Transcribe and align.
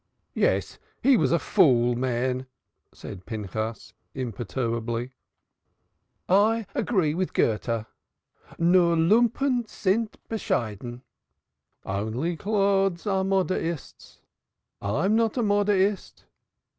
"Yes, 0.33 0.79
he 1.03 1.15
was 1.15 1.31
a 1.31 1.37
fool 1.37 1.95
man," 1.95 2.47
said 2.91 3.27
Pinchas 3.27 3.93
imperturbably. 4.15 5.11
"I 6.27 6.65
agree 6.73 7.13
with 7.13 7.33
Goethe 7.35 7.85
nur 8.57 8.95
Lumpen 8.95 9.67
sind 9.67 10.17
bescheiden, 10.27 11.03
only 11.85 12.35
clods 12.35 13.05
are 13.05 13.23
modaist. 13.23 14.21
I 14.81 15.05
am 15.05 15.15
not 15.15 15.33
modaist. 15.37 16.23